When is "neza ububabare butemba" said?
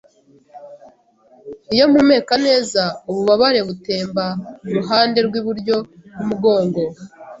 2.47-4.25